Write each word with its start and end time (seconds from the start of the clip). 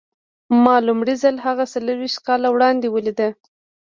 ما 0.63 0.75
لومړی 0.87 1.15
ځل 1.23 1.35
هغه 1.47 1.63
څلور 1.73 1.97
ويشت 1.99 2.19
کاله 2.27 2.47
وړاندې 2.51 2.87
وليد. 2.89 3.19